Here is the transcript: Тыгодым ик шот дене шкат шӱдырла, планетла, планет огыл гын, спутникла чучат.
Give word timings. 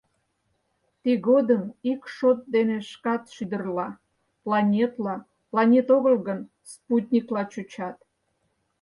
Тыгодым 1.03 1.63
ик 1.91 2.01
шот 2.15 2.39
дене 2.55 2.77
шкат 2.91 3.23
шӱдырла, 3.35 3.89
планетла, 4.43 5.15
планет 5.49 5.87
огыл 5.95 6.15
гын, 6.27 6.39
спутникла 6.71 7.43
чучат. 7.51 7.97